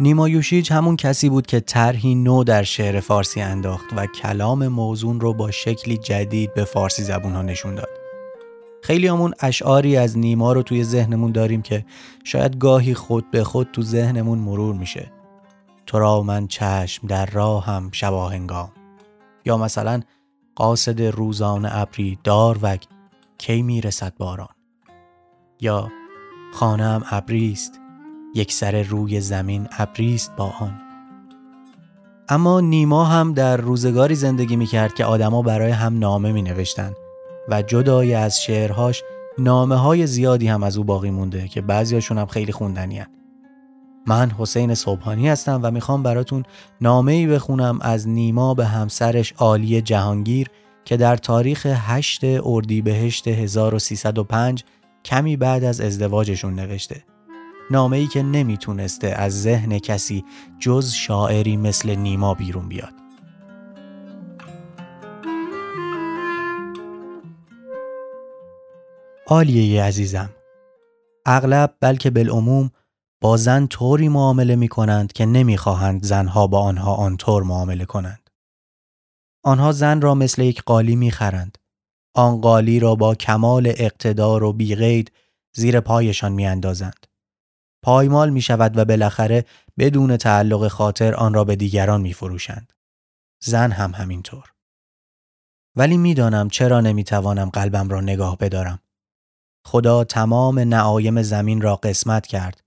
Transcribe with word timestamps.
نیما 0.00 0.28
یوشیج 0.28 0.72
همون 0.72 0.96
کسی 0.96 1.28
بود 1.28 1.46
که 1.46 1.60
طرحی 1.60 2.14
نو 2.14 2.44
در 2.44 2.62
شعر 2.62 3.00
فارسی 3.00 3.40
انداخت 3.40 3.86
و 3.96 4.06
کلام 4.06 4.68
موزون 4.68 5.20
رو 5.20 5.34
با 5.34 5.50
شکلی 5.50 5.96
جدید 5.96 6.54
به 6.54 6.64
فارسی 6.64 7.02
زبون 7.02 7.32
ها 7.32 7.42
نشون 7.42 7.74
داد. 7.74 7.88
خیلی 8.82 9.06
همون 9.06 9.34
اشعاری 9.40 9.96
از 9.96 10.18
نیما 10.18 10.52
رو 10.52 10.62
توی 10.62 10.84
ذهنمون 10.84 11.32
داریم 11.32 11.62
که 11.62 11.84
شاید 12.24 12.58
گاهی 12.58 12.94
خود 12.94 13.30
به 13.30 13.44
خود 13.44 13.68
تو 13.72 13.82
ذهنمون 13.82 14.38
مرور 14.38 14.74
میشه. 14.74 15.12
تو 15.86 15.98
را 15.98 16.22
من 16.22 16.46
چشم 16.46 17.06
در 17.06 17.26
راهم 17.26 17.88
شباهنگام 17.92 18.72
یا 19.44 19.56
مثلا 19.56 20.02
قاصد 20.54 21.02
روزان 21.02 21.68
ابری 21.70 22.18
داروگ 22.24 22.80
کی 23.38 23.62
می‌رسد 23.62 24.12
باران 24.18 24.48
یا 25.60 25.88
خانم 26.52 27.04
ابریست 27.10 27.80
یک 28.34 28.52
سر 28.52 28.82
روی 28.82 29.20
زمین 29.20 29.68
ابریست 29.78 30.36
با 30.36 30.52
آن 30.60 30.80
اما 32.28 32.60
نیما 32.60 33.04
هم 33.04 33.32
در 33.32 33.56
روزگاری 33.56 34.14
زندگی 34.14 34.56
می 34.56 34.66
کرد 34.66 34.94
که 34.94 35.04
آدما 35.04 35.42
برای 35.42 35.70
هم 35.70 35.98
نامه 35.98 36.32
می 36.32 36.42
نوشتن 36.42 36.92
و 37.48 37.62
جدای 37.62 38.14
از 38.14 38.42
شعرهاش 38.42 39.02
نامه 39.38 39.76
های 39.76 40.06
زیادی 40.06 40.48
هم 40.48 40.62
از 40.62 40.76
او 40.78 40.84
باقی 40.84 41.10
مونده 41.10 41.48
که 41.48 41.60
بعضیاشون 41.60 42.18
هم 42.18 42.26
خیلی 42.26 42.52
خوندنی 42.52 43.02
من 44.06 44.30
حسین 44.30 44.74
صبحانی 44.74 45.28
هستم 45.28 45.60
و 45.62 45.70
می‌خوام 45.70 46.02
براتون 46.02 46.42
نامه 46.80 47.12
ای 47.12 47.26
بخونم 47.26 47.78
از 47.82 48.08
نیما 48.08 48.54
به 48.54 48.66
همسرش 48.66 49.32
عالی 49.32 49.80
جهانگیر 49.80 50.48
که 50.84 50.96
در 50.96 51.16
تاریخ 51.16 51.66
8 51.66 52.20
اردیبهشت 52.42 53.28
1305 53.28 54.64
کمی 55.04 55.36
بعد 55.36 55.64
از 55.64 55.80
ازدواجشون 55.80 56.54
نوشته. 56.54 57.04
نامه 57.70 57.96
ای 57.96 58.06
که 58.06 58.22
نمی‌تونسته 58.22 59.06
از 59.06 59.42
ذهن 59.42 59.78
کسی 59.78 60.24
جز 60.58 60.92
شاعری 60.92 61.56
مثل 61.56 61.94
نیما 61.94 62.34
بیرون 62.34 62.68
بیاد. 62.68 62.92
عالیه 69.26 69.82
عزیزم 69.82 70.30
اغلب 71.26 71.74
بلکه 71.80 72.10
بالعموم 72.10 72.70
با 73.20 73.36
زن 73.36 73.66
طوری 73.66 74.08
معامله 74.08 74.56
می 74.56 74.68
کنند 74.68 75.12
که 75.12 75.26
نمی‌خواهند 75.26 76.04
زنها 76.04 76.46
با 76.46 76.60
آنها 76.60 76.94
آنطور 76.94 77.42
معامله 77.42 77.84
کنند. 77.84 78.30
آنها 79.44 79.72
زن 79.72 80.00
را 80.00 80.14
مثل 80.14 80.42
یک 80.42 80.62
قالی 80.62 80.96
می‌خرند. 80.96 81.58
آن 82.14 82.40
قالی 82.40 82.80
را 82.80 82.94
با 82.94 83.14
کمال 83.14 83.72
اقتدار 83.76 84.44
و 84.44 84.52
بیغید 84.52 85.12
زیر 85.56 85.80
پایشان 85.80 86.32
میاندازند. 86.32 87.07
پایمال 87.82 88.30
می 88.30 88.40
شود 88.40 88.78
و 88.78 88.84
بالاخره 88.84 89.44
بدون 89.78 90.16
تعلق 90.16 90.68
خاطر 90.68 91.14
آن 91.14 91.34
را 91.34 91.44
به 91.44 91.56
دیگران 91.56 92.00
می 92.00 92.12
فروشند. 92.12 92.72
زن 93.42 93.72
هم 93.72 93.94
همینطور. 93.94 94.52
ولی 95.76 95.96
می‌دانم 95.96 96.48
چرا 96.48 96.80
نمی‌توانم 96.80 97.50
قلبم 97.50 97.88
را 97.88 98.00
نگاه 98.00 98.38
بدارم. 98.38 98.78
خدا 99.66 100.04
تمام 100.04 100.58
نعایم 100.58 101.22
زمین 101.22 101.60
را 101.60 101.76
قسمت 101.76 102.26
کرد 102.26 102.64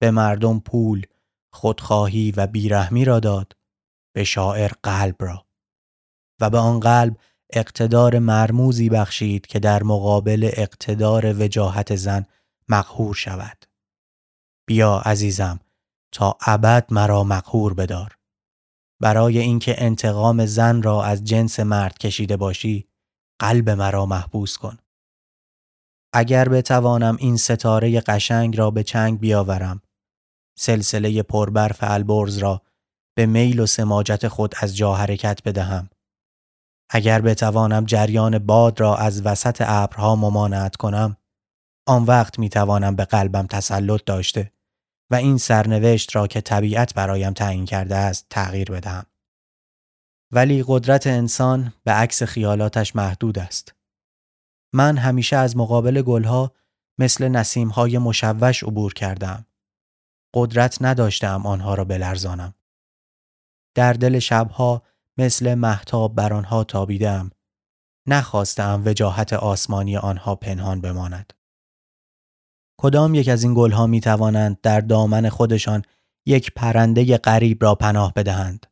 به 0.00 0.10
مردم 0.10 0.60
پول، 0.60 1.06
خودخواهی 1.52 2.32
و 2.36 2.46
بیرحمی 2.46 3.04
را 3.04 3.20
داد 3.20 3.56
به 4.14 4.24
شاعر 4.24 4.70
قلب 4.82 5.16
را 5.18 5.46
و 6.40 6.50
به 6.50 6.58
آن 6.58 6.80
قلب 6.80 7.16
اقتدار 7.52 8.18
مرموزی 8.18 8.88
بخشید 8.88 9.46
که 9.46 9.58
در 9.58 9.82
مقابل 9.82 10.50
اقتدار 10.52 11.42
وجاهت 11.42 11.96
زن 11.96 12.26
مقهور 12.68 13.14
شود 13.14 13.64
بیا 14.66 14.98
عزیزم 14.98 15.60
تا 16.12 16.38
ابد 16.46 16.92
مرا 16.92 17.24
مقهور 17.24 17.74
بدار. 17.74 18.16
برای 19.02 19.38
اینکه 19.38 19.84
انتقام 19.84 20.46
زن 20.46 20.82
را 20.82 21.04
از 21.04 21.24
جنس 21.24 21.60
مرد 21.60 21.98
کشیده 21.98 22.36
باشی 22.36 22.88
قلب 23.40 23.70
مرا 23.70 24.06
محبوس 24.06 24.58
کن. 24.58 24.78
اگر 26.12 26.48
بتوانم 26.48 27.16
این 27.20 27.36
ستاره 27.36 28.00
قشنگ 28.00 28.58
را 28.58 28.70
به 28.70 28.82
چنگ 28.82 29.20
بیاورم 29.20 29.82
سلسله 30.58 31.22
پربرف 31.22 31.78
البرز 31.80 32.38
را 32.38 32.62
به 33.16 33.26
میل 33.26 33.60
و 33.60 33.66
سماجت 33.66 34.28
خود 34.28 34.54
از 34.60 34.76
جا 34.76 34.94
حرکت 34.94 35.40
بدهم. 35.44 35.90
اگر 36.90 37.20
بتوانم 37.20 37.84
جریان 37.84 38.38
باد 38.38 38.80
را 38.80 38.96
از 38.96 39.26
وسط 39.26 39.62
ابرها 39.66 40.16
ممانعت 40.16 40.76
کنم، 40.76 41.16
آن 41.88 42.04
وقت 42.04 42.38
می 42.38 42.48
توانم 42.48 42.96
به 42.96 43.04
قلبم 43.04 43.46
تسلط 43.46 44.04
داشته. 44.04 44.53
و 45.10 45.14
این 45.14 45.38
سرنوشت 45.38 46.16
را 46.16 46.26
که 46.26 46.40
طبیعت 46.40 46.94
برایم 46.94 47.32
تعیین 47.32 47.64
کرده 47.64 47.96
است 47.96 48.26
تغییر 48.30 48.70
بدهم. 48.70 49.06
ولی 50.30 50.64
قدرت 50.66 51.06
انسان 51.06 51.72
به 51.84 51.92
عکس 51.92 52.22
خیالاتش 52.22 52.96
محدود 52.96 53.38
است. 53.38 53.74
من 54.72 54.96
همیشه 54.96 55.36
از 55.36 55.56
مقابل 55.56 56.02
گلها 56.02 56.52
مثل 56.98 57.28
نسیمهای 57.28 57.98
مشوش 57.98 58.62
عبور 58.62 58.94
کردم. 58.94 59.46
قدرت 60.34 60.78
نداشتم 60.80 61.46
آنها 61.46 61.74
را 61.74 61.84
بلرزانم. 61.84 62.54
در 63.74 63.92
دل 63.92 64.18
شبها 64.18 64.82
مثل 65.18 65.54
محتاب 65.54 66.14
بر 66.14 66.32
آنها 66.32 66.64
تابیدم. 66.64 67.30
نخواستم 68.08 68.82
وجاهت 68.86 69.32
آسمانی 69.32 69.96
آنها 69.96 70.34
پنهان 70.34 70.80
بماند. 70.80 71.33
کدام 72.84 73.14
یک 73.14 73.28
از 73.28 73.42
این 73.42 73.54
گلها 73.54 73.86
می 73.86 74.00
توانند 74.00 74.60
در 74.60 74.80
دامن 74.80 75.28
خودشان 75.28 75.82
یک 76.26 76.52
پرنده 76.56 77.18
غریب 77.18 77.62
را 77.62 77.74
پناه 77.74 78.12
بدهند. 78.12 78.66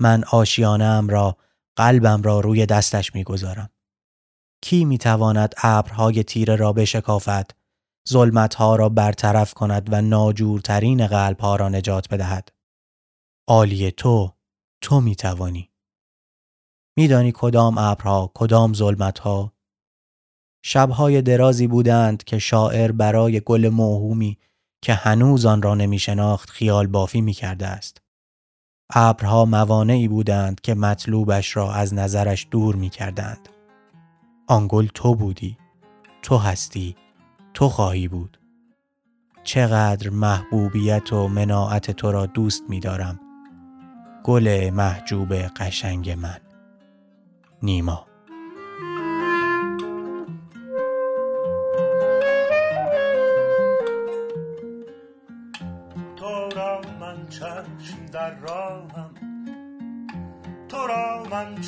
من 0.00 0.24
آشیانم 0.24 1.08
را 1.08 1.36
قلبم 1.76 2.22
را 2.22 2.40
روی 2.40 2.66
دستش 2.66 3.14
می 3.14 3.24
گذارم. 3.24 3.70
کی 4.62 4.84
می 4.84 4.98
تواند 4.98 5.54
ابرهای 5.62 6.22
تیره 6.22 6.56
را 6.56 6.72
بشکافد 6.72 7.50
ظلمتها 8.08 8.76
را 8.76 8.88
برطرف 8.88 9.54
کند 9.54 9.92
و 9.92 10.02
ناجورترین 10.02 11.06
قلبها 11.06 11.56
را 11.56 11.68
نجات 11.68 12.08
بدهد. 12.08 12.48
عالی 13.46 13.90
تو، 13.90 14.32
تو 14.80 15.00
می 15.00 15.16
توانی. 15.16 15.70
میدانی 16.96 17.32
کدام 17.34 17.78
ابرها، 17.78 18.32
کدام 18.34 18.74
ظلمتها؟ 18.74 19.57
شبهای 20.70 21.22
درازی 21.22 21.66
بودند 21.66 22.24
که 22.24 22.38
شاعر 22.38 22.92
برای 22.92 23.40
گل 23.40 23.68
موهومی 23.68 24.38
که 24.82 24.94
هنوز 24.94 25.46
آن 25.46 25.62
را 25.62 25.74
نمی 25.74 25.98
شناخت 25.98 26.50
خیال 26.50 26.86
بافی 26.86 27.20
می 27.20 27.32
کرده 27.32 27.66
است. 27.66 28.02
ابرها 28.94 29.44
موانعی 29.44 30.08
بودند 30.08 30.60
که 30.60 30.74
مطلوبش 30.74 31.56
را 31.56 31.72
از 31.72 31.94
نظرش 31.94 32.48
دور 32.50 32.76
می 32.76 32.90
کردند. 32.90 33.48
آن 34.46 34.66
گل 34.70 34.86
تو 34.94 35.14
بودی، 35.14 35.56
تو 36.22 36.36
هستی، 36.36 36.96
تو 37.54 37.68
خواهی 37.68 38.08
بود 38.08 38.40
چقدر 39.44 40.10
محبوبیت 40.10 41.12
و 41.12 41.28
مناعت 41.28 41.90
تو 41.90 42.12
را 42.12 42.26
دوست 42.26 42.62
می 42.68 42.80
دارم 42.80 43.20
گل 44.24 44.70
محجوب 44.70 45.34
قشنگ 45.34 46.10
من 46.10 46.40
نیما 47.62 48.08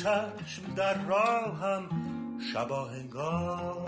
چشم 0.01 0.73
در 0.75 1.03
راهم 1.03 1.89
شباهنگار 2.53 3.87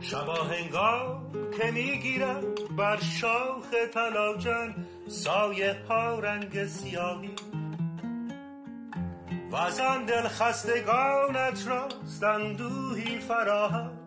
شبا 0.00 0.34
هنگام 0.34 1.32
که 1.58 1.70
می‌گیرد 1.70 2.76
بر 2.76 3.00
شاخ 3.00 3.74
تلاجن 3.94 4.74
سایه 5.08 5.76
ها 5.88 6.18
رنگ 6.18 6.66
سیاهی. 6.66 7.34
و 9.50 9.56
از 9.56 9.80
آن 9.80 10.04
دل 10.04 10.28
خستگانت 10.28 11.68
راست 11.68 12.24
اندوهی 12.24 13.18
فراهم. 13.18 13.97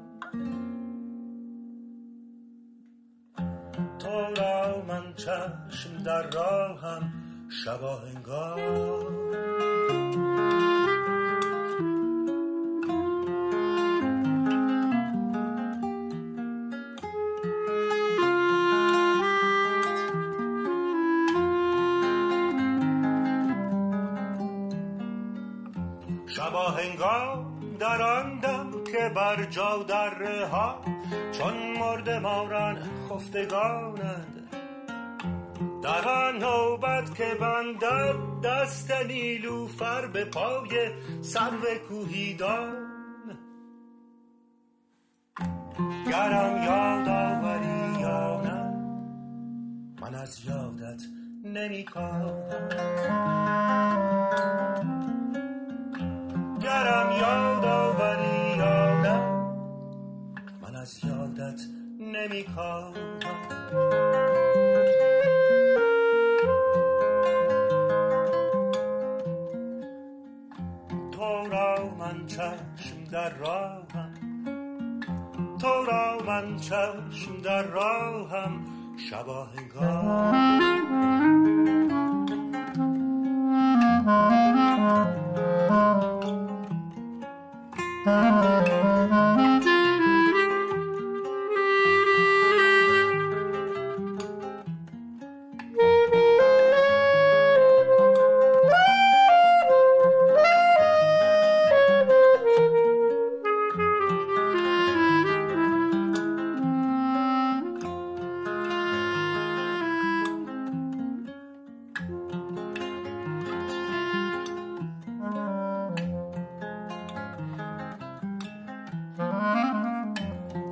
چشم 5.21 6.03
در 6.05 6.29
راهم 6.29 7.13
شبا 7.49 7.99
شبا 26.27 26.69
هنگام 26.69 27.59
در 27.79 28.01
آن 28.01 28.41
که 28.91 29.11
بر 29.15 29.45
جا 29.45 29.85
ها 30.51 30.81
چون 31.31 31.53
مرد 31.79 32.09
مارن 32.09 32.77
خفتگانند. 33.09 34.60
در 35.83 36.07
آن 36.07 36.37
نوبت 36.37 37.15
که 37.15 37.37
بندد 37.41 38.15
دست 38.43 38.91
نیلوفر 38.91 40.07
به 40.07 40.25
پای 40.25 40.91
سرو 41.21 41.77
کوهیدان. 41.89 42.91
گرم 46.11 46.63
یاد 46.63 47.07
آوری 47.07 48.01
یا 48.01 48.41
نه 48.41 48.61
من 50.01 50.15
از 50.15 50.45
یادت 50.45 51.01
نمی 51.43 51.85
گرم 56.61 57.11
یاد 57.11 57.65
آوری 57.65 58.57
یا 58.57 59.01
نه 59.01 59.17
من 60.61 60.75
از 60.75 61.05
یادت 61.05 61.61
نمی 61.99 62.45
تو 75.61 75.85
را 75.85 76.17
من 76.27 76.57
چشم 76.57 77.41
در 77.43 77.63
راهم. 77.63 78.65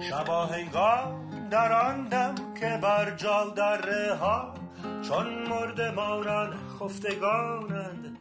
شباهگاه 0.09 0.57
شباهنگام 0.57 1.49
در 1.49 1.71
آن 1.71 2.09
که 2.59 2.79
بر 2.81 3.11
جال 3.11 3.49
در 3.49 4.13
ها 4.15 4.53
چون 5.01 5.47
مرد 5.47 5.81
ماران 5.81 6.57
خفتگانند. 6.79 8.17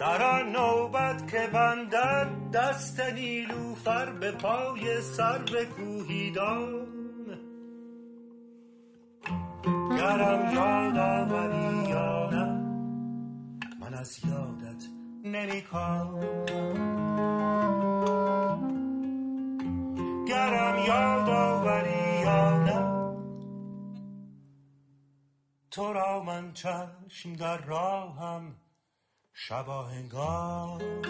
در 0.00 0.22
آن 0.22 0.52
نوبت 0.52 1.30
که 1.30 1.48
بندد 1.52 2.28
دست 2.52 3.00
نیلوفر 3.00 4.12
به 4.12 4.30
پای 4.30 5.00
سرو 5.00 5.64
کوهیدان 5.76 6.86
گرم 9.98 10.54
یاد 10.54 10.98
آوری 10.98 11.90
یا 11.90 12.30
نه؟ 12.30 12.44
من 13.80 13.94
از 13.94 14.20
یادت 14.24 14.84
نمی 15.24 15.62
چشم 26.62 27.32
در 27.32 27.56
راهم 27.56 28.56
شباهنگار. 29.32 31.01